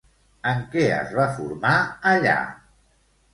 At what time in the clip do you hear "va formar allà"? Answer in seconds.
1.17-2.39